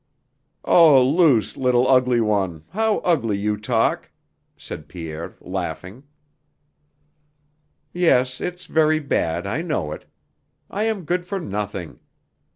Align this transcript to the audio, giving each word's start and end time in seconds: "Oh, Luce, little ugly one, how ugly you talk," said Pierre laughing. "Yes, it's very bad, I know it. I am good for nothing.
"Oh, 0.65 1.03
Luce, 1.05 1.55
little 1.57 1.87
ugly 1.87 2.19
one, 2.21 2.63
how 2.71 2.97
ugly 3.05 3.37
you 3.37 3.55
talk," 3.55 4.09
said 4.57 4.87
Pierre 4.87 5.37
laughing. 5.39 6.01
"Yes, 7.93 8.41
it's 8.41 8.65
very 8.65 8.99
bad, 8.99 9.45
I 9.45 9.61
know 9.61 9.91
it. 9.91 10.05
I 10.71 10.85
am 10.85 11.05
good 11.05 11.27
for 11.27 11.39
nothing. 11.39 11.99